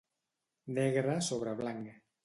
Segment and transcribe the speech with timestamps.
[0.79, 1.97] Negre sobre blanc.